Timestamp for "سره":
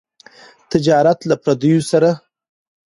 1.91-2.09